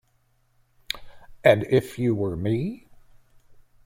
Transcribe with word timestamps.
And 1.43 1.63
if 1.69 1.99
you 1.99 2.15
were 2.15 2.35
me? 2.35 2.87